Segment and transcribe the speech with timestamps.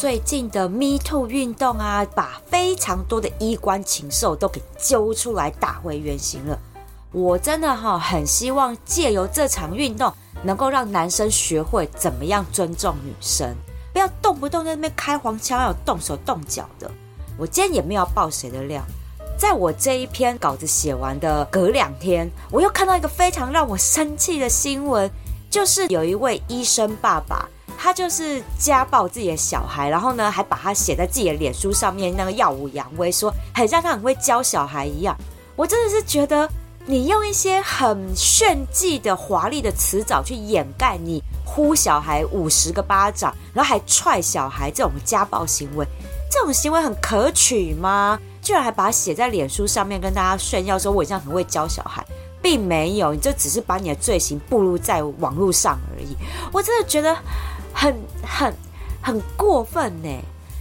[0.00, 6.58] 最近的 Me Too 运动啊，把非常多的衣冠禽兽都给揪出来打回原形了。
[7.12, 10.10] 我真的哈很希望借由这场运动，
[10.42, 13.54] 能够让男生学会怎么样尊重女生，
[13.92, 16.90] 不要动不动在那边开黄腔，要动手动脚的。
[17.36, 18.82] 我今天也没有爆谁的料，
[19.36, 25.10] 在我这一篇稿子写完的隔两天，我又看到一个非常让我生气的新闻，
[25.50, 27.46] 就是有一位医生爸爸。
[27.82, 35.16] 他就是家暴自己的小孩，然后呢，还把他写在自己的脸书上面，那个耀武扬威，说很像他很会教小孩一样。
[35.56, 36.46] 我真的是觉得，
[36.84, 45.86] 你用一些很炫技的华丽的词藻去掩盖你呼小孩五十个巴掌，然后还踹小孩这种家暴行为，
[46.30, 48.20] 这种行为很可取吗？
[48.42, 52.04] 居然还把它写在脸书上面跟大家炫耀说我这样很会教小孩，
[52.42, 56.14] 并没有，你就只是把你的罪行暴露在网络上而已。
[56.52, 57.16] 我真的觉得。
[57.72, 58.54] 很很
[59.02, 60.08] 很过分呢！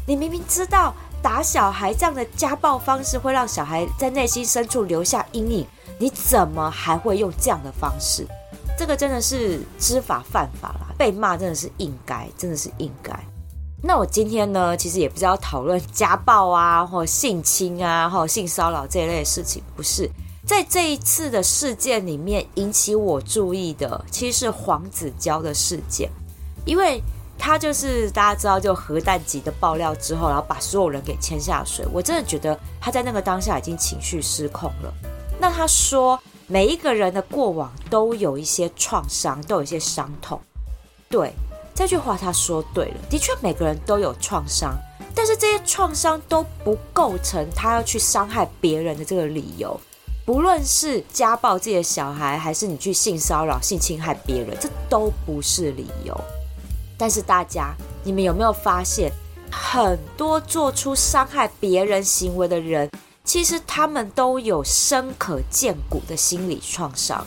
[0.07, 5.67] 你明明知道打小孩这样的家暴方式会让小孩在内心深处留下阴影，
[5.99, 8.25] 你怎么还会用这样的方式？
[8.77, 10.93] 这个真的是知法犯法啦！
[10.97, 13.13] 被骂真的是应该，真的是应该。
[13.81, 20.09] 那我今天呢，其实也不是要讨论家暴啊，或性侵啊，或性骚扰这一类的事情，不是。
[20.45, 26.09] 在这一次的事件里面，引起我注意的，其实是黄子佼的事件。
[26.69, 27.01] 因为
[27.35, 31.83] 他就是大家知道，就核弹级的爆料之后，然后把所有人给牵下水。
[31.91, 34.93] 我真的觉得他在那个当下已经情绪失控了。
[35.39, 40.39] 那他说，每一个人的过往都有一些创伤，都有一些伤痛。
[41.09, 41.33] 对，
[41.73, 44.77] 这句话他说对了，的确每个人都有创伤，
[45.15, 49.79] 但是这些创伤都不构成他要去伤害别人的这个理由。
[50.23, 56.15] 不论是家暴自己的小孩，还是你去性骚扰、性侵害别人，这都不是理由。
[56.99, 57.73] 但是大家，
[58.03, 59.09] 你们有没有发现，
[59.49, 62.89] 很多做出伤害别人行为的人，
[63.23, 67.25] 其实他们都有深可见骨的心理创伤。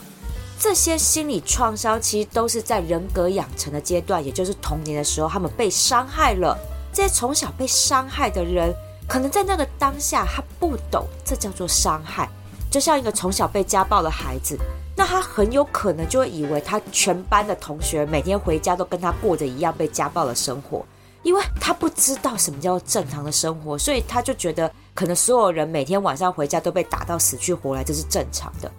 [0.59, 6.55] 这些心理创伤其实都是在人格养成的阶段，也就是童年的时候，他们被伤害了。
[6.93, 8.71] 这些从小被伤害的人，
[9.07, 12.29] 可能在那个当下他不懂这叫做伤害，
[12.69, 14.55] 就像一个从小被家暴的孩子。
[14.95, 20.85] 那他很有可能就会以为他全班的同学每天回家都跟他过着一样被家暴的生活，
[21.23, 28.71] 因为他不知道什么叫正常的生活，所以他就觉得可能所有人每天晚上回家都被打到死去活来，这是正常的。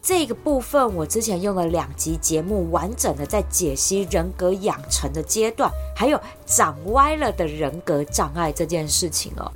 [0.00, 9.52] 这个部分我之前用了两集节目完整的在解析人格养成的阶段，还有长歪了的人格障碍这件事情哦。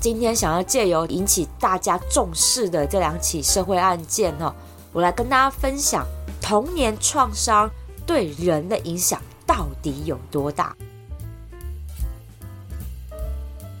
[0.00, 4.52] 今天想要借由引起大家重视的这两起社会案件哦。
[4.92, 6.06] 我来跟大家分享
[6.40, 7.70] 童年创伤
[8.06, 10.76] 对人的影响到底有多大。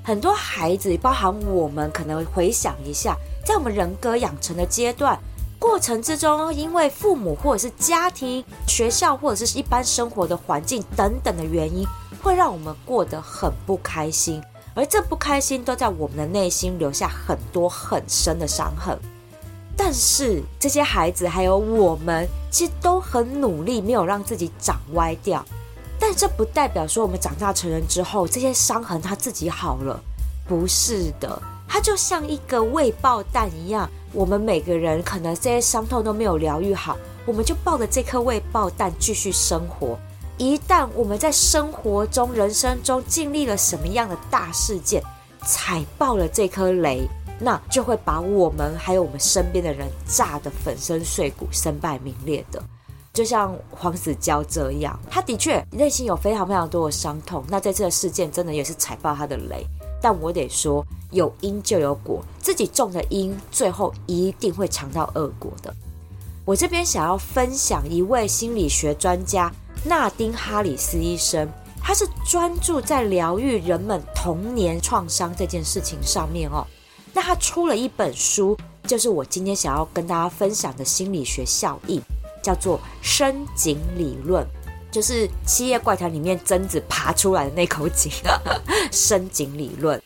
[0.02, 5.18] 很多孩子，包含我们，可能回想一下，在我们人格养成的阶段
[5.58, 11.86] 过程之中，因为父母或者是家庭、学校或者是一般生活的环境等等的原因，
[12.20, 14.42] 会让我们过得很不开心，
[14.74, 18.98] 而这不开心都在我们的内心留下很多很深的伤痕。
[19.76, 25.44] 但是这些孩子还有我们，其实都很努力，没有让自己长歪掉。
[25.98, 30.00] 但这不代表说我们长大成人之后，这些伤痕他自己好了，
[30.46, 31.40] 不是的。
[31.68, 39.98] 它就像一个未爆弹一样，我们每个人可能这些伤痛都没有疗愈好，我们就抱着这颗未爆弹继续生活。
[40.36, 45.02] 一旦我们在生活中、人生中经历了什么样的大事件，
[45.46, 47.08] 踩爆了这颗雷。
[47.38, 52.62] 那就会把我们还有我们身边的人炸得粉身碎骨、身败名裂的，
[53.12, 57.44] 就像黄子佼这样，他的确内心有非常非常多的伤痛。
[57.48, 59.66] 那在这次的事件真的也是踩爆他的雷，
[60.00, 65.74] 但我得说，有因就有果，自己种的因，最后一定会尝到恶果的。
[66.44, 69.52] 我这边想要分享一位心理学专家
[69.84, 71.48] 纳丁哈里斯医生，
[71.80, 76.66] 他是专注在疗愈人们童年创伤这件事情上面哦。
[77.12, 78.56] 那他出了一本书，
[78.86, 82.00] 就是我今天想要跟大家分享的心理学效应，
[82.42, 84.46] 叫做深井理论。
[84.90, 88.12] 就是《七夜怪谈》里面贞子爬出来的那口井，
[88.92, 90.00] 深井理论。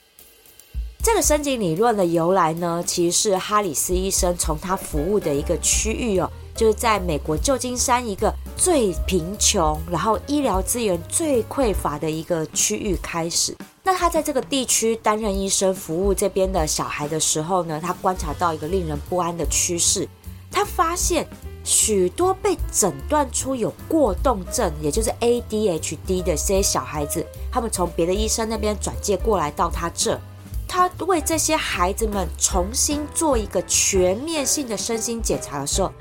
[1.03, 13.57] 这个深井理论的由来呢，其实是哈里斯医生从他服务的一个区域哦，就是在美国旧金山一个最贫穷，然后医疗资源最匮乏的一个区域开始。
[13.87, 20.09] 那他在这个地区担任医生，服务这边的小孩的时候呢，他观察到一个令人不安的趋势，
[20.51, 21.25] 他发现
[21.63, 30.21] 许多被诊断出有过动症，也就是 ADHD 的这些小孩子，他们从别的医生那边转介过来到他这。
[30.67, 35.93] 他为这些孩子们重新做一个全面性的身心检查的时候，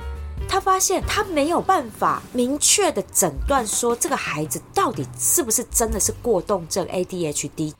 [0.47, 7.73] 他发现他没有办法明确的诊断说这个孩子到底是不是真的是过动症 ADHD，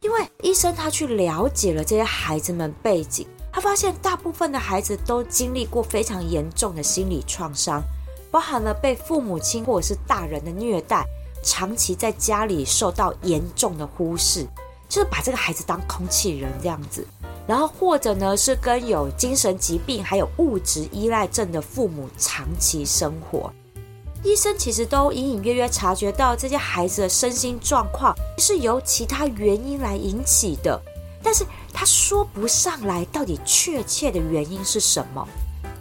[0.00, 7.82] 因为医生他去了解了这些孩子们背景，他发现大部分的孩子都经历过非常严重的心理创伤，
[8.30, 11.04] 包含了被父母亲或者是大人的虐待，
[11.42, 14.46] 长期在家里受到严重的忽视。
[14.88, 17.06] 就是把这个孩子当空气人这样子，
[17.48, 23.50] 然后或者呢是跟有精神疾病还有物质依赖症的父母长期生活，
[24.22, 30.78] 医生其实都隐隐约约察觉到这些孩子的身心状况是由其他原因来引起的，
[31.22, 31.42] 但是
[31.72, 35.26] 他说不上来到底确切的原因是什么。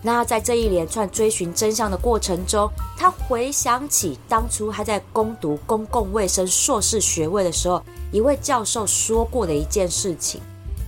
[0.02, 7.84] 那在这一连串追寻真相的过程中，他回想起当初他在攻读公共卫生硕士学位的时候，
[8.14, 10.40] 一位教授说过的一件事情。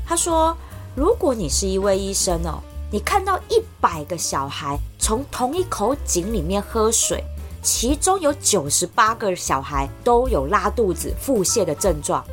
[0.08, 0.56] 他说
[0.95, 2.59] ：“如果你是一位医生哦，
[2.91, 7.24] 你看到一百个小孩从同一口井里面喝水，
[7.62, 12.25] 其中有九十八个小孩都有拉肚子、腹泻的症状，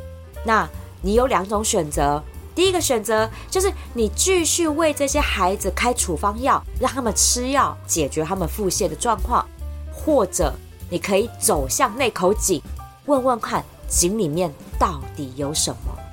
[0.43, 0.67] 那
[1.01, 2.21] 你有两种选择。”
[2.55, 9.47] 第一个选择就是你继续为这些孩子开处方药，让他们吃药解决他们腹泻的状况，
[9.93, 10.51] 或者
[10.89, 12.59] 你可以走向那口井，
[13.05, 16.06] 问问看井里面到底有什么。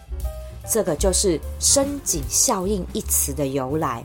[0.70, 4.04] 这个就是“深井效应”一词的由来。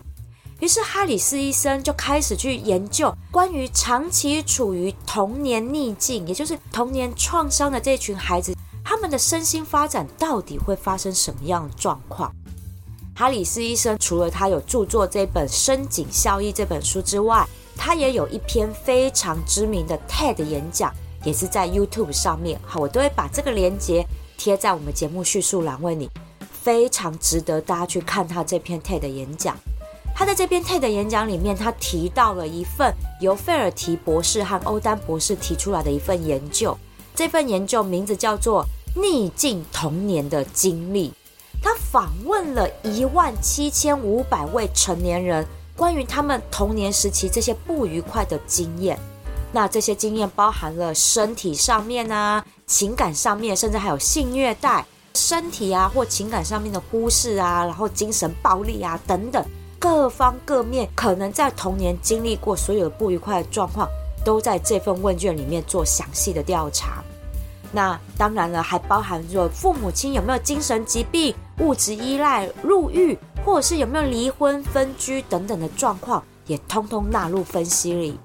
[0.59, 8.53] 于是哈里斯医生就开始去研究关于长期处于童年逆境，也就是童年创伤的这群孩子。
[8.83, 12.33] 他们的身心发展到底会发生什么样的状况？
[13.15, 17.47] 哈里斯医生除了他有著作这本《深井效应》这本书之外，
[17.77, 22.59] 他也有一篇非常知名的 TED 演讲，也是在 YouTube 上面。
[22.65, 24.05] 好，我都会把这个连接
[24.37, 26.09] 贴在我们节目叙述栏位里，
[26.61, 29.55] 非常值得大家去看他这篇 TED 演讲。
[30.15, 36.77] 他在这篇 TED 演讲里面，他提到了一份由费尔提博士和欧丹博士提出来的一份研究，
[37.15, 38.65] 这份研究名字叫做。
[38.95, 41.13] 逆境童年的经历，
[41.61, 45.45] 他访问了一万七千五百位成年人，
[45.75, 48.97] 关于他们童年时期这些不愉快的经验。
[49.51, 54.83] 那这些经验包含了身体上面啊、情感上面，甚至还有性虐待、
[55.29, 59.45] 身体啊或情感上面的忽视啊，然后精神暴力啊等等，
[59.77, 63.87] 各方各面可能在童年经历过所有的不愉快的状况，
[64.25, 67.03] 都在这份问卷里面做详细的调查。
[67.71, 73.15] 那当然了，还包含着父母亲有没有精神疾病、物质依赖、入狱，
[73.45, 78.19] 或者是有没有离婚、分居等等的状况，也通通纳入分析里。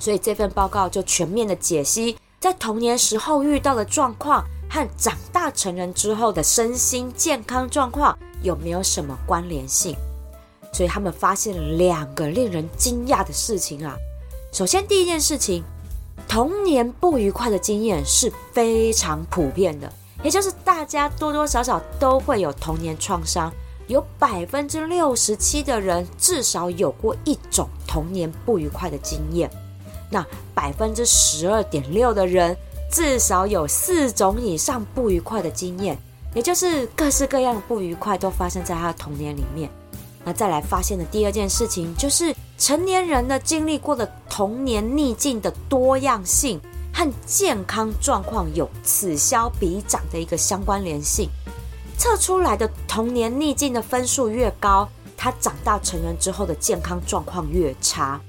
[0.00, 9.94] 所以这份报告就全面的解析在童年时候遇到的状况和长大成人之后的身心健康状况有没有什么关联性。
[10.72, 13.96] 所以他们发现了两个令人惊讶的事情啊。
[14.52, 15.62] 首先，第一件事情。
[16.28, 23.52] 童年不愉快的经验是非常普遍的，也就是大家多多少少都会有童年创伤，
[23.88, 29.50] 有百分之六十七的人至少有过一种童年不愉快的经验，
[30.10, 32.56] 那百分之十二点六的人
[32.94, 35.98] 至少有四种以上不愉快的经验，
[36.32, 39.68] 也就是各式各样不愉快都发生在他的童年里面。
[40.24, 42.32] 那再来发现的第二件事情就是。
[42.56, 46.58] 成年人呢，经历过的童年逆境的多样性
[46.92, 51.28] 和健康状况有此消彼长的一个相关联性。
[51.98, 58.20] 测出来的童年逆境的分数越高，他长大成人之后的健康状况越差。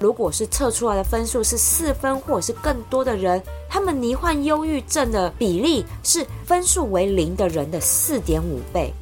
[0.00, 8.92] 如果是测出来的分数是四分或者是更多的人，他们罹患忧郁症的比例是分数为零的人的四点五倍，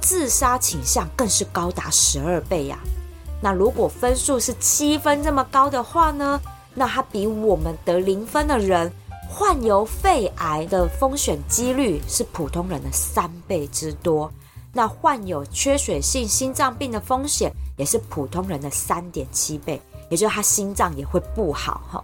[0.00, 2.78] 自杀倾向更是高达十二倍呀、
[3.40, 6.40] 那如果分数是七分这么高的话呢？
[6.72, 8.90] 那它比我们得零分的人
[9.28, 14.32] 患有肺癌的风险几率是普通人的三倍之多。
[14.72, 19.80] 那患有缺血性心脏病的风险也是普通人的三点七倍，
[20.14, 22.00] 也就是他心脏也会不好哈。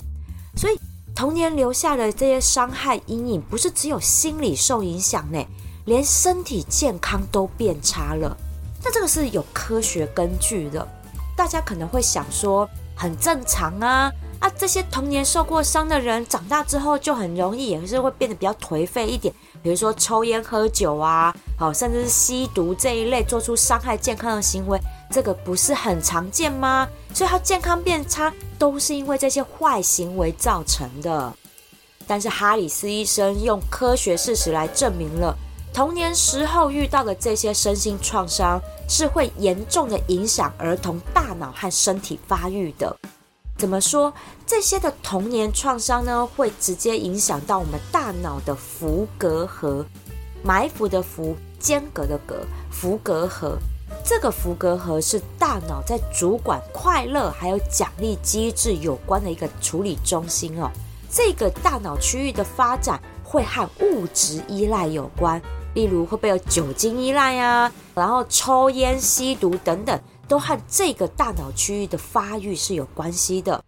[0.57, 0.77] 所以
[1.15, 5.41] 童年留下的这些伤害阴影，不是只有心理受影响呢，
[5.85, 8.37] 连身体健康都变差了。
[8.83, 10.85] 那这个是有科学根据的。
[11.37, 14.11] 大家可能会想说，很正常啊。
[14.41, 19.33] 啊，这些童年受过伤的人，长大之后就很容易也是会变得比较颓废一点。
[19.63, 26.89] 比如说抽烟喝酒啊，好，甚至是吸毒这一类做出伤害健康的行为，这个不是很常见吗？
[27.13, 31.33] 所以他健康变差，都是因为这些坏行为造成的。
[32.07, 35.37] 但是哈里斯医生用科学事实来证明了，
[35.73, 42.97] 童年时候遇到的这些身心创伤，是会严重的影响儿童大脑和身体发育的。
[43.59, 44.13] 怎么说？
[44.47, 49.85] 这些的童年创伤呢，会直接影响到我们大脑的伏隔核，
[50.43, 53.59] 埋伏的伏，间隔的隔，伏隔核。
[54.05, 60.71] 这个伏隔核是大脑在主管快乐还有奖励机制有关的一个处理中心哦。
[61.11, 65.41] 这个大脑区域的发展会和物质依赖有关，
[65.75, 70.01] 例如会不会有酒精依赖啊，然后抽烟、吸毒等等。
[70.29, 73.61] 都和这个大脑区域的发育是有关系的。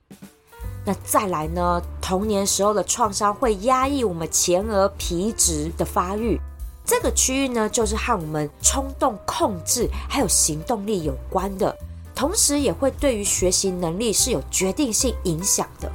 [0.85, 1.83] 那再来呢？
[2.01, 6.41] 童年时候的创伤会压抑我们前额皮质的发育，
[6.85, 11.75] 这个区域呢，就是和我们冲动控制还有行动力有关的，
[12.15, 15.91] 同时也会对于学习能力是有决定性影响的。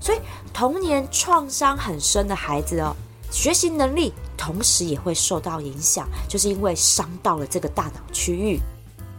[0.00, 0.18] 所以，
[0.52, 2.96] 童年创伤很深的孩子哦，
[3.30, 8.58] 学习能力同时也会受到影响，就是因为伤到了这个大脑区域。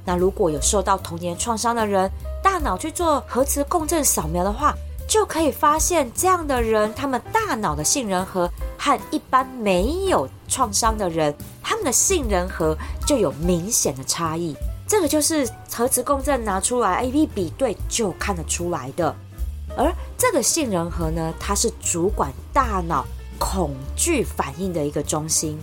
[0.04, 2.10] 那如果有受到童年创伤的人，
[2.44, 4.76] 大脑去做核磁共振扫描的话，
[5.12, 14.56] 就可以发现这样的人，他们大脑的杏仁核和一般没有创伤的人，他们的杏仁核就有明显的差异。
[14.88, 19.14] 这个就是核磁共振拿出来 A B 比对就看得出来的。
[19.76, 23.06] 而这个杏仁核呢，它是主管大脑
[23.38, 25.60] 恐惧反应的一个中心。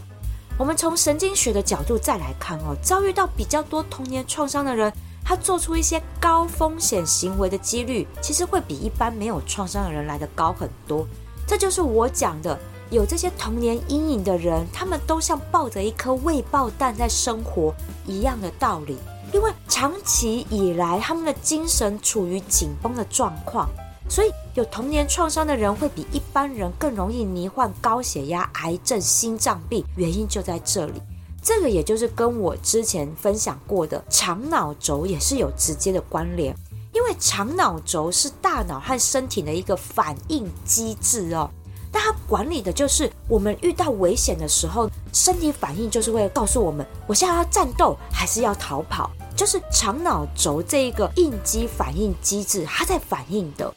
[0.58, 4.92] 我们从神经学的角度再来看哦，遭遇到比较多童年创伤的人，
[5.28, 11.06] 他做出一些高风险行为的几率，其实会比一般没有创伤的人来得高很多。
[11.46, 12.58] 这就是我讲的，
[12.88, 17.74] 有这些童年阴影的人，他们都像抱着一颗未爆弹在生活
[18.06, 18.96] 一样的道理，
[19.34, 23.68] 因为长期以来他们的精神处于紧绷的状况。
[24.08, 31.02] 所以，有童年创伤的人会比一般人更容易罹患高血压、癌症、心脏病，原因就在这里。
[31.48, 36.54] 这个也就是跟我之前分享过的肠脑轴也是有直接的关联，
[36.92, 41.50] 因为肠脑轴是大脑和身体的一个反应机制哦。
[41.90, 53.72] 但它管理的就是我们遇到危险的时候，身体反应就是会告诉我们，我现在要战斗还是要逃跑，就是肠脑轴这一个应激反应机制，它在反应的。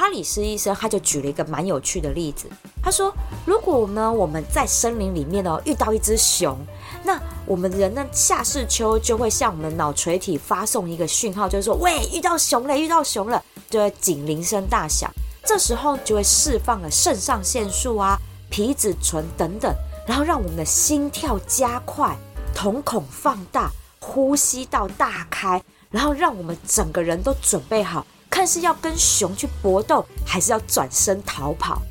[0.00, 2.46] 哈里斯医生他就举了一个蛮有趣的例子，
[2.82, 3.14] 他说
[3.44, 6.56] ：“如果呢我们在森林里面哦遇到一只熊，
[7.04, 15.10] 那我们人呢下视丘就会向我们脑垂体发送一个讯号，就是说喂遇到熊了，遇到熊了，就会警铃声大响。
[15.44, 19.70] 这时候就会释放了肾上腺素啊、皮质醇等等，
[20.06, 22.16] 然后让我们的心跳加快、
[22.54, 31.82] 瞳孔放大、呼吸道大开，然后让我们整个人都准备好。”看是要跟熊去搏斗，还是要转身逃跑？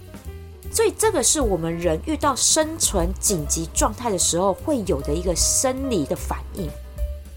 [0.72, 6.70] 所以这个是我们人遇到生存紧急状态的时候会有的一个生理的反应。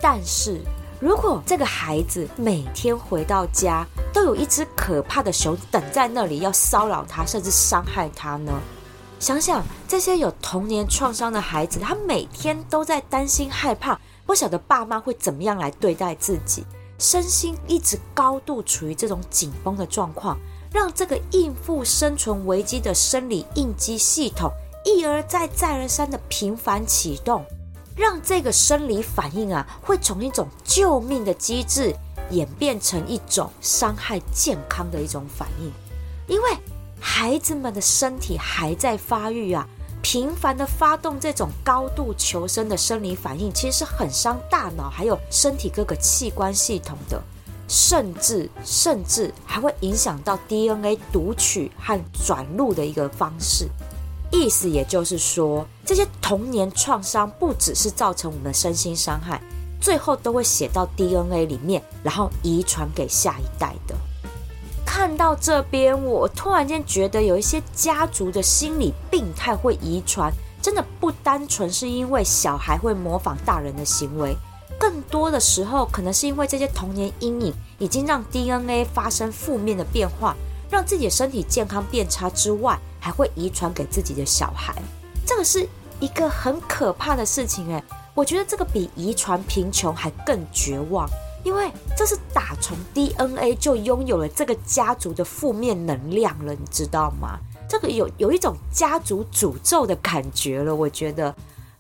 [0.01, 0.61] 但是
[1.01, 8.53] 如果这个孩子每天回到家都有一只可怕的熊等在那里要骚扰他，甚至伤害他呢？
[9.19, 16.65] 想想这些有童年创伤的孩子，他每天都在担心害怕，不晓得爸妈会怎么样来对待自己。
[17.03, 20.39] 身心一直高度处于这种紧绷的状况，
[20.73, 24.53] 让这个应付生存危机的生理应激系统
[24.85, 27.45] 一而再、再而三的频繁启动，
[27.97, 31.93] 让这个生理反应啊，会从一种救命的机制
[32.31, 35.73] 演变成一种伤害健康的一种反应，
[36.29, 36.57] 因为
[37.01, 39.69] 孩子们的身体还在发育啊。
[40.03, 47.23] 频繁的发动这种高度求生的生理反应，其实是很伤大脑还有身体各个器官系统的，
[47.69, 53.69] 甚至甚至还会影响到 DNA 读取和转录的一个方式。
[54.31, 59.41] 意思也就是说，这些童年创伤不只是造成我们的身心伤害，
[59.81, 63.95] 最后都会写到 DNA 里面，然后遗传给下一代的。
[64.95, 70.31] 看到这边，我突然间觉得有一些家族的心理病态会遗传，
[70.61, 74.37] 真的不单纯是因为小孩会模仿大人的行为，
[74.79, 80.37] 更多的时候可能是因为这些童年阴影已经让 DNA 发生负面的变化，
[80.69, 84.75] 让自己的身体健康变差之外，还会遗传给自己的小孩。
[85.25, 85.67] 这个是
[86.01, 87.83] 一个很可怕的事情诶，
[88.13, 91.09] 我觉得这个比遗传贫穷还更绝望，
[91.45, 97.39] 因为这是打从 DNA 就拥有了这个家族的负面能量了，你知道吗？
[97.69, 101.35] 这个有有一种家族诅咒的感觉了，我觉得。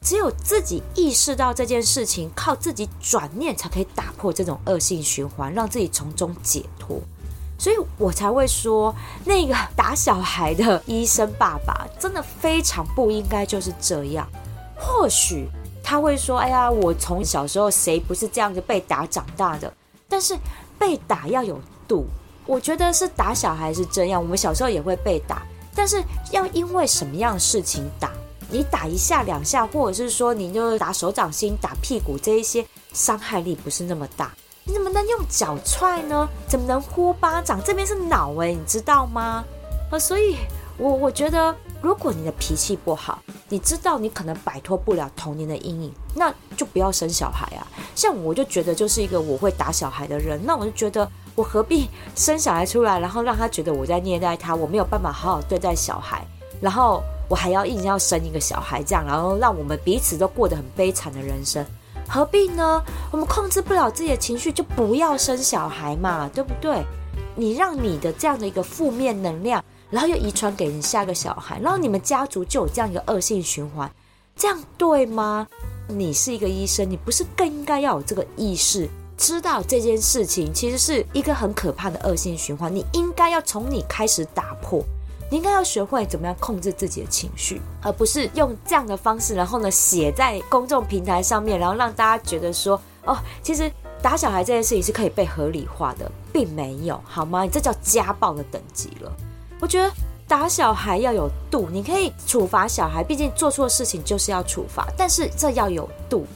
[0.05, 7.01] 只有自己意识到这件事情，靠自己转念才可以打破这种恶性循环，让自己从中解脱。
[7.57, 8.93] 所以我才会说，
[9.25, 14.29] 那个打小孩的医生爸爸真的非常不应该就是这样。
[14.77, 15.47] 或许
[15.83, 19.73] 他会说：“哎呀，我从小时候谁不是这样子被打长大的？”
[20.09, 20.37] 但是
[20.79, 21.59] 被打要有
[21.89, 22.07] 度。
[22.47, 25.43] 我觉得是打小孩是这样，我们小时候也会被打，
[25.75, 28.11] 但是要因为什么样的事情打？
[28.51, 34.31] 你打一下两下，或者是说你就打手掌心、打屁股这一些，伤害力不是那么大。
[34.65, 36.29] 你怎么能用脚踹呢？
[36.47, 37.63] 怎么能呼巴掌？
[37.65, 39.45] 这边是脑诶，你知道吗？
[39.91, 40.37] 啊，所以
[40.77, 43.23] 我我觉得，如果你的脾气不好，
[43.53, 47.61] 你知道你可能摆脱不了童年的阴影，那就不要生小孩啊。
[47.95, 56.27] 像我就觉得就是一个我会打小孩的人，那我就觉得我何必生小孩出来，然后让他觉得我在虐待他，我没有办法好好对待小孩，
[56.63, 57.03] 然后。
[57.29, 61.65] 我还要硬要生一个小孩，这样，然后让我们彼此都过得很悲惨的人生，
[62.07, 62.83] 何必呢？
[63.11, 66.85] 我们控制不了自己的情绪，就不要生小孩嘛，对不对？
[67.35, 73.89] 你让你的这样的一个负面能量，然后又遗传给你下个小孩，然后你们家族就有这样一个恶性循环，
[74.35, 75.47] 这样对吗？
[75.87, 84.83] 你是一个医生，你不是更应该要有这个意识，知道这件事情其实是一个很可怕的恶性循环，你应该要从你开始打破。
[85.31, 93.73] 你应该要学会怎么样控制自己的情绪，而不是用这样的方式，然后呢，写在公众平台上面，然后让大家觉得说，哦，其实
[94.03, 97.45] 打小孩这件事情是可以被合理化的，并没有，好吗？
[97.45, 99.11] 你这叫家暴的等级了。
[99.63, 99.89] 我觉得
[100.27, 106.27] 打小孩要有度，你可以处罚小孩，毕竟做错事情就是要处罚，但是这要有度，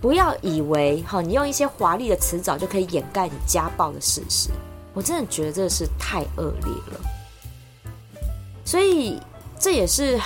[0.00, 4.48] 不要以为哈，你用一些华丽的辞藻就可以掩盖你家暴的事实。
[4.94, 7.00] 我真的觉得这是太恶劣了。
[8.64, 9.18] 所以
[9.58, 10.20] 这也是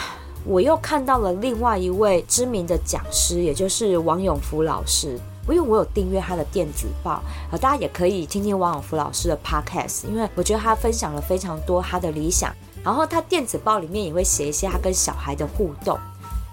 [0.45, 5.19] 我又看到了另外一位知名的讲师，也就是王永福老师。
[5.49, 12.53] 因为我有订阅他的电子报，呃，大家也可以听听王永福老师的 podcast，因为我觉得他分享了非常多他的理想。
[12.85, 15.99] 然后他电子报里面也会写一些他跟小孩的互动。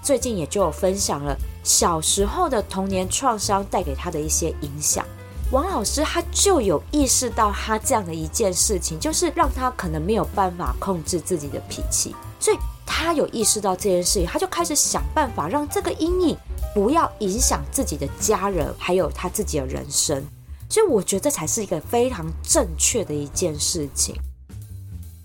[0.02, 5.06] 最近也就有分享了小时候的童年创伤带给他的一些影响。
[5.52, 16.38] 王老师他就有意识到他这样的一件事情，就是让他可能没有办法控制自己的脾气，所以他有意识到这件事情，他就开始想办法让这个阴影
[16.74, 20.24] 不要影响自己的家人，还有他自己的人生。
[20.70, 24.16] 所以我觉得这才是一个非常正确的一件事情。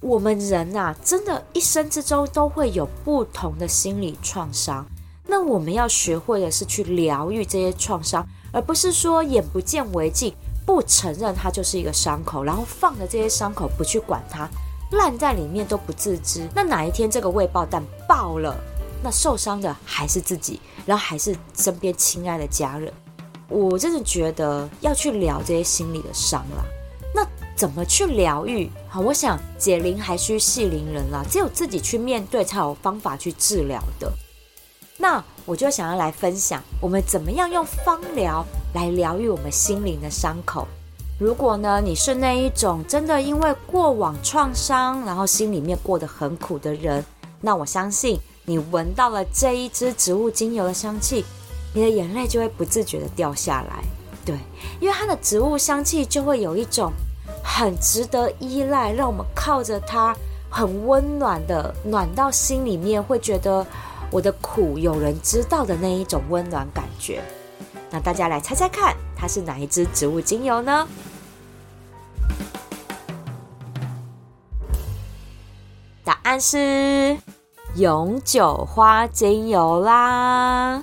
[0.00, 4.86] 我们人呐，真的，一生之中都会有不同的心理创伤，
[5.26, 8.26] 那我们要学会的是去疗愈这些创伤。
[8.50, 10.34] 而不是说眼不见为净，
[10.64, 14.48] 不承认它就是一个伤口，然后放着这些伤口不去管它，
[14.92, 16.48] 烂在里面都不自知。
[16.54, 18.56] 那哪一天这个未爆弹爆了，
[19.02, 22.90] 那受伤的还是自己，然后还是身边亲爱的家人。
[23.46, 26.64] 我真的觉得要去疗这些心理的伤啦。
[27.14, 28.70] 那怎么去疗愈？
[28.88, 34.10] 好，我想解铃还须系铃人啦，只有自己去面对，才有方法去治疗的。
[34.96, 40.66] 那我就想要来分享，我们怎么样用芳疗来疗愈我们心灵的伤口。
[41.20, 47.04] 如果呢，你是那一种真的因为过往创伤，然后心里面过得很苦的人，
[47.42, 51.22] 那我相信你闻到了这一支植物精油的香气，
[51.74, 53.84] 你的眼泪就会不自觉的掉下来。
[54.24, 54.38] 对，
[54.80, 56.90] 因为它的植物香气就会有一种
[57.44, 60.16] 很值得依赖，让我们靠着它
[60.48, 63.66] 很温暖的暖到心里面，会觉得。
[64.10, 67.22] 我的苦有人知道的那一种温暖感觉，
[67.90, 70.88] 那大家来猜猜看，它是哪一支植物精油呢？
[76.02, 77.18] 答案是
[77.78, 80.82] 永久花精油啦！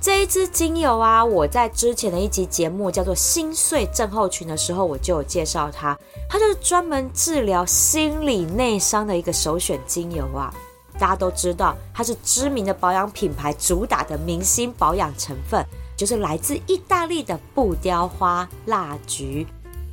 [0.00, 5.96] 这一支精油啊，我在之前的一集节目叫做《心碎症候群》的时候，我就有介绍它，
[6.28, 10.52] 它就是专门治疗心理内伤的一个首选精油啊。
[10.98, 15.64] 大家都知道，它是知名的保养品牌主打的明星保养成分，
[15.96, 19.46] 就是来自意大利的布雕花蜡菊。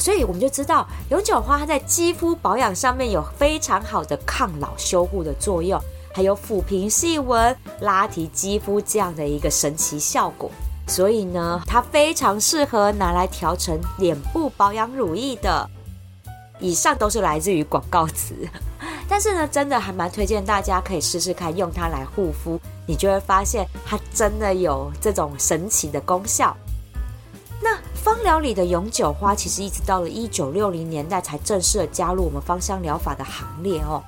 [0.04, 5.80] 所以我们就知道，永久花它在肌肤保养上面有非常好的抗老修护的作用，
[6.14, 10.52] 还有抚平细纹、拉提肌肤这样的一个神奇效果。
[10.90, 15.70] 所以呢，它非常适合拿来调成脸部保养乳液的。
[16.60, 18.36] 以上都是来自于广告词。
[19.08, 26.54] 但是呢，真的还蛮推荐大家可以试试看用它来护肤，你就会发现它真的有这种神奇的功效。
[27.62, 34.04] 那芳疗里的永久花，其实一直到了一九六零年代才正式的加入我们芳香疗法的行列哦。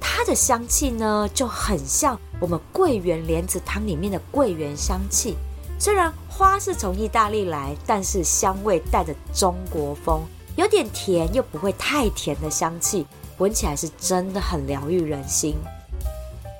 [0.00, 5.36] 它的香气呢，就很像我们桂圆莲子汤里面的桂圆香气。
[5.78, 10.22] 虽然花是从意大利来，但是香味带着中国风，
[10.56, 13.06] 有点甜又不会太甜的香气。
[13.38, 15.54] 闻起来是真的很疗愈人心。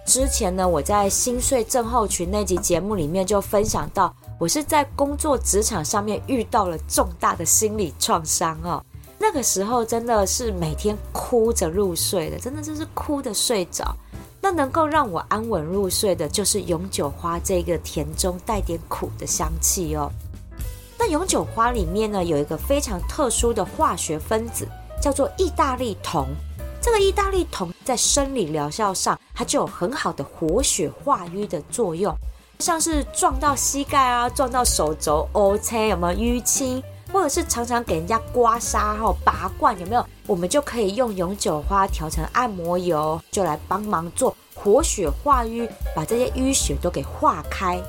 [0.07, 8.85] 之前呢，我在心碎症候群那集节目里面就分享到，我是在工作职场上面遇到了重大的心理创伤哦。
[9.19, 13.97] 那个时候真的是每天哭着入睡的，真的就是哭的睡着。
[14.43, 20.13] 那能够让我安稳入睡的，就是永久花这个甜中带点苦的香气哦。
[20.99, 24.69] 那永久花里面呢，有一个非常特殊的化学分子，
[25.01, 26.27] 叫做意大利酮。
[26.79, 32.15] 这个意大利酮在生理疗效上，它就有很好的活血化瘀的作用，
[32.59, 40.05] 像是撞到膝盖啊、撞到手肘、OK 有没有淤青，或者是常常给人家刮痧后拔罐有没有？
[40.27, 47.81] 我们就可以用永久花调成按摩油，就来帮忙做活血化瘀，把这些淤血都给化开。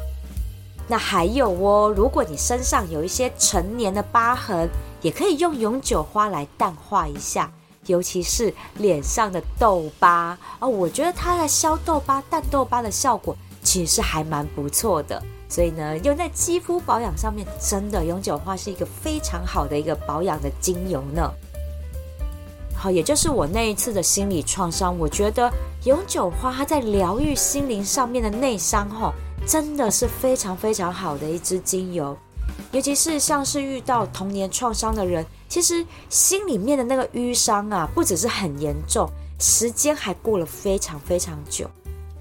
[0.88, 4.70] 那还有哦，如果你身上有一些陈年的疤痕，
[5.02, 7.50] 也可以用永久花来淡化一下。
[7.88, 13.34] 尤其是脸上的痘疤哦，我觉得它在消痘疤、淡痘疤的效果
[13.68, 15.22] 其实是还蛮不错的。
[15.50, 21.30] 所以呢，用在肌肤保养上面，真的永久花是一个非常好的一个保养的精油呢。
[22.74, 25.52] 好，也就是我那一次的心理创伤，我觉得
[25.84, 29.14] 永久花它在疗愈心灵上面的内伤，哈，
[29.46, 32.18] 真的是非常非常好的一支精油。
[32.72, 35.26] 尤其是像是遇到童年创伤的人。
[35.50, 41.70] 其实心里面的那个淤伤啊，不只是很严重，时间还过了非常非常久。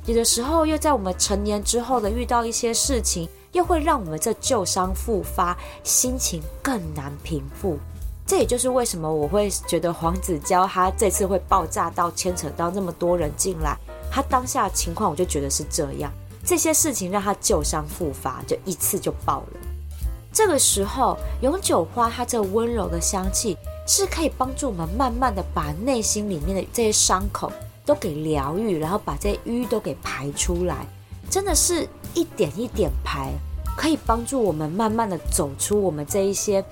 [0.06, 7.76] 有的时候又在我们成年之后的遇到一些事情，又会让我们这旧伤复发，心情更难平复。
[8.24, 13.76] 这也就是为什么我会觉得黄子佼他这次会爆炸到牵扯到那么多人进来，
[14.08, 16.12] 他当下情况我就觉得是这样，
[16.44, 19.58] 这些事情让他旧伤复发，就一次就爆了。
[20.32, 23.56] 这个时候，永久花它这温柔的香气
[23.88, 27.50] 是可以帮助我们慢慢的把内心里面的这些伤口
[27.86, 30.84] 都给疗愈，然后把这些瘀都给排出来，
[31.30, 33.32] 真的是一点一点排，
[33.76, 36.62] 可以帮助我们慢慢的走出我们这一些，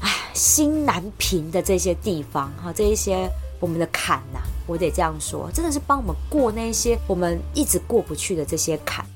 [0.00, 9.06] 唉，心难平的这些地方哈，这一些我们的坎呐，我得这样说，真的是帮我们过那些我们一直过不去的这些坎。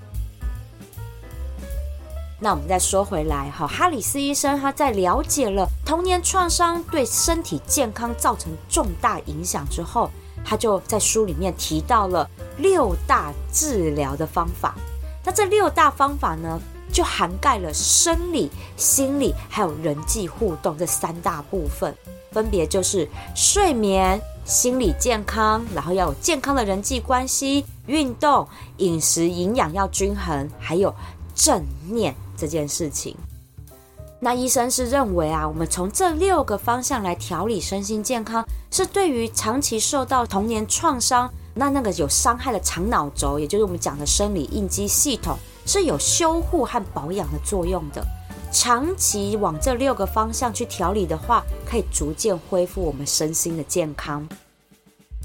[2.42, 10.10] 那我们再说回来哈，哈里斯医生他在了解了童年创伤对身体健康造成重大影响之后，
[10.44, 14.74] 他就在书里面提到了六大治疗的方法。
[15.24, 16.60] 那这六大方法呢，
[16.92, 21.94] 就涵盖了生理、心理还有人际互动这三大部分，
[22.32, 28.48] 分别就是睡眠、心理健康，然后要有健康的人际关系、运动、
[28.78, 30.94] 饮食营养要均衡，还有
[31.34, 32.14] 正念。
[32.40, 33.14] 这件事情，
[34.22, 48.04] 那医生是认为啊，我们从这六个方向来调理身心健康，是对于长期受到童年创伤，那那个有伤害的长脑轴，也就是我们讲的生理应激系统，是有修护和保养的作用的。
[48.52, 54.28] 长期往这六个方向去调理的话，可以逐渐恢复我们身心的健康。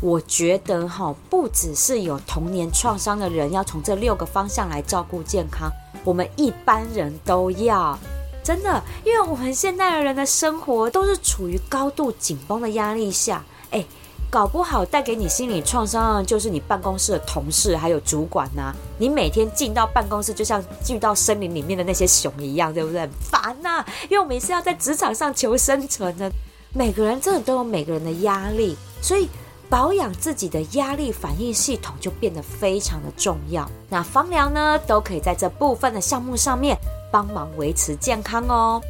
[0.02, 5.70] 我觉得哈，不只是有童年创伤的人要从这六个方向来照顾健康。
[6.04, 7.98] 我们一般人都要，
[8.46, 13.84] 真的，因为我们现代的人的生活都是处于高度紧绷的压力下，哎，
[14.30, 18.72] 搞不好带给你心理创伤的就是你办公室的同事还有主管呐。
[19.00, 23.02] 你每天进到办公室，就像进到森林里面的那些熊一样，对不对？
[23.02, 26.32] 很烦呐，因为我们是要在职场上求生存的。
[26.72, 29.28] 每个人真的都有每个人的压力，所以。
[29.68, 33.68] 保养自己的压力反应系统就变得非常的重要。
[33.90, 36.78] 那芳疗呢，都可以在这部分的项目上面
[37.16, 38.82] 帮忙维持健康哦。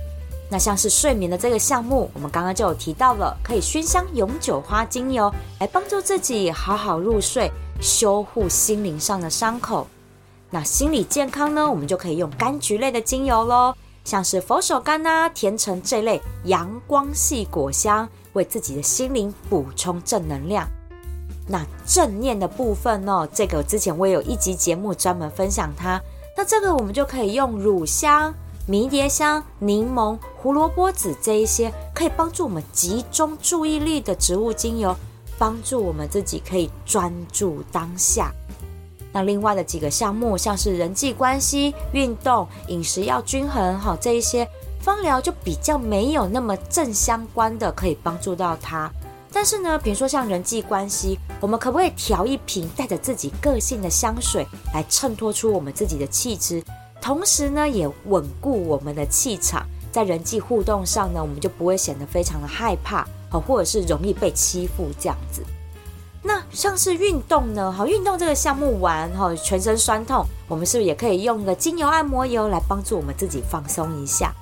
[0.49, 9.85] 那像是睡眠的这个项目，我们刚刚就有提到了，可以熏香永久花精油来帮助自己好好入睡，修护心灵上的伤口。
[10.49, 18.09] 那心理健康呢，我们就可以用柑橘类的精油喽，像是佛手柑呐、甜橙这类阳光系果香。
[18.33, 20.67] 为自己的心灵补充正能量。
[21.47, 23.27] 那正念的部分呢？
[23.31, 26.01] 这个之前我也有一集节目专门分享它。
[26.37, 28.33] 那这个我们就可以用乳香、
[28.67, 34.95] 迷迭香、柠檬、胡萝卜籽这一些可以帮助我们集中注意力的植物精油，
[35.37, 38.31] 帮助我们自己可以专注当下。
[39.13, 44.45] 那另外的几个项目，像是人际关系、运动、饮食要均衡，哈，这一些
[44.81, 48.91] 芳疗就比较没有那么正相关的，可以帮助到他。
[49.35, 56.63] 但是呢，比如说像人际关系，我们可不可以调一瓶带着自己个性的香水，来衬托出我们自己的气质，
[57.01, 65.43] 同时呢，也稳固我们的气场，在人际互动上呢，我们就不会显得非常的害怕，好，或者是容易被欺负这样子。
[66.23, 67.69] 那像是运动呢？
[67.69, 74.33] 好，运动这个项目完哈，全身酸痛，我们是不是也可以用一个精油按摩油来帮助我们自己放松一下？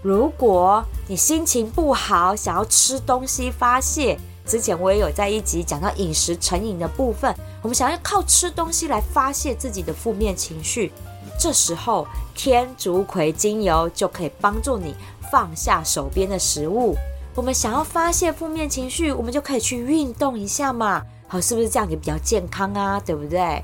[0.00, 10.90] 如果你心情不好，想要吃东西发泄，之前我也有在一集讲到饮食成瘾的部分，我们想要靠吃东西来发泄自己的负面情绪，
[11.38, 14.94] 这时候天竺葵精油就可以帮助你
[15.30, 16.96] 放下手边的食物。
[17.34, 21.04] 我们想要发泄负面情绪，我们就可以去运动一下嘛。
[21.28, 22.98] 好，是不是这样也比较健康啊？
[22.98, 23.62] 对不对？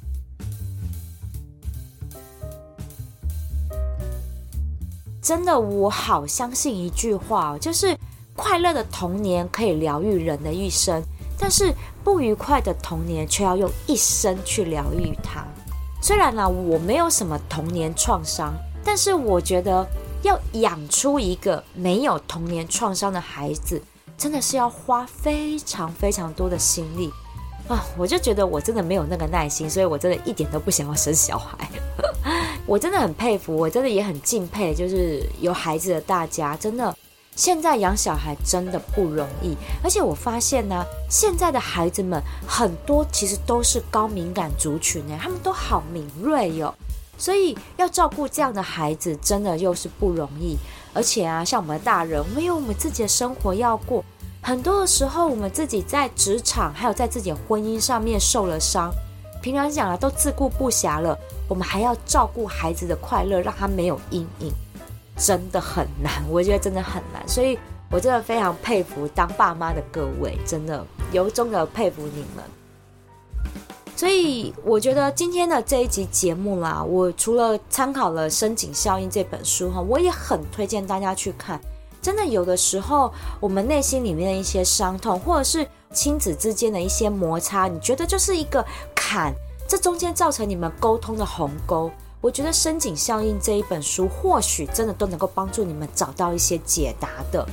[5.22, 7.96] 真的，我好相信一句话，就是
[8.36, 11.02] 快乐的童年可以疗愈人的一生，
[11.38, 15.44] 但是不愉快的童年却要用一生去疗愈它。
[16.00, 18.52] 虽然呢，我没有什么童年创伤，
[18.84, 19.86] 但是我觉得
[20.22, 23.80] 要养出一个没有童年创伤的孩子，
[24.18, 27.10] 真的是要花非常非常多的心力。
[27.68, 31.56] 啊，我就觉得我真的没有那个耐心，所以我真的一点都不想要生小孩。
[32.66, 36.94] 我真的很佩服，我真的也很敬佩，就是有孩子的大家，真的
[37.36, 39.56] 现在养小孩真的不容易。
[39.82, 46.74] 而且我发现呢，现在的孩子们很多其实都是高敏感族群呢，他们都好敏锐哟。
[47.16, 50.56] 所以要照顾这样的孩子，真的又是不容易。
[50.92, 54.04] 而且啊，像我们大人，我们有我们自己的生活要过。
[54.42, 58.92] 很多的时候，我们自己在职场，还有在自己的婚姻上面受了伤，
[59.40, 61.18] 平常讲了都自顾不暇了，
[61.48, 64.52] 我们还要照顾孩子的快乐，让他没有阴影，
[65.16, 66.22] 真的很难。
[66.30, 67.58] 我觉得真的很难，所以
[67.90, 72.44] 我真的非常佩服当爸妈的各位，真的由衷的佩服你们。
[73.96, 81.60] 所以我觉得今天的这一集节目啦，我除了参考了《深井效应》这本书哈，我也很推荐大家去看。
[82.02, 88.62] 真的有的时候，我们内心里面的一些伤痛，或者是亲子之间的一些摩擦，你觉得就是一个
[88.96, 89.32] 坎，
[89.68, 91.88] 这中间造成你们沟通的鸿沟。
[92.24, 97.46] 我觉得《深井效应》这一本书，或许真的都能够帮助你们找到一些解答的。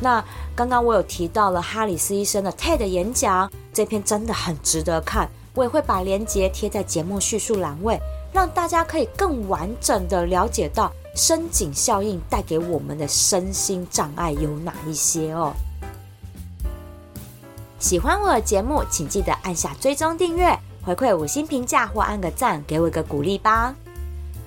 [0.00, 0.24] 那
[0.56, 7.96] 刚刚我有提到了哈里斯医生的 TED 演讲，这篇真的很值得看，我也会把链接贴在节目叙述栏位，
[8.32, 10.92] 让大家可以更完整的了解到。
[11.14, 15.52] 深井效应带给我们的身心障碍有哪一些哦？
[17.78, 23.72] 喜欢我的节目，请记得按下追踪订阅，回馈五星评价或按个赞，给我一个鼓励吧。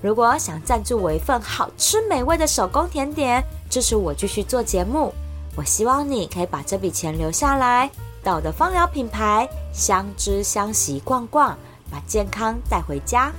[0.02, 5.14] 如果想赞助我一份好吃美味的手工甜点，支持我继续做节目，
[5.56, 7.90] 我希望你可以把这笔钱留下来，
[8.24, 11.56] 到我的芳疗品牌相知相惜逛逛，
[11.92, 13.32] 把健康带回家。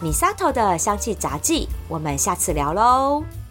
[0.00, 3.43] 米沙头的香气杂技，我们下次聊喽。